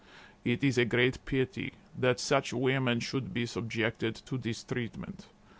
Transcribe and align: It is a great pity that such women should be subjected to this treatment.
It 0.43 0.63
is 0.63 0.79
a 0.79 0.85
great 0.85 1.23
pity 1.25 1.73
that 1.95 2.19
such 2.19 2.53
women 2.53 3.01
should 3.01 3.35
be 3.35 3.45
subjected 3.45 4.15
to 4.25 4.35
this 4.39 4.63
treatment. 4.63 5.27